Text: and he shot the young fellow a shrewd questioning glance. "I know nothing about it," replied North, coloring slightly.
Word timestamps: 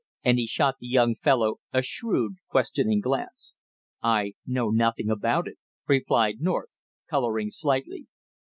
and 0.23 0.39
he 0.39 0.47
shot 0.47 0.77
the 0.79 0.87
young 0.87 1.13
fellow 1.15 1.59
a 1.71 1.83
shrewd 1.83 2.37
questioning 2.47 2.99
glance. 2.99 3.55
"I 4.01 4.33
know 4.47 4.71
nothing 4.71 5.11
about 5.11 5.47
it," 5.47 5.59
replied 5.87 6.41
North, 6.41 6.75
coloring 7.07 7.51
slightly. 7.51 8.07